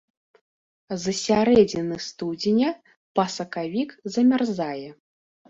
З 1.03 1.13
сярэдзіны 1.25 1.99
студзеня 2.07 2.71
па 3.21 3.27
сакавік 3.37 3.95
замярзае. 4.17 4.89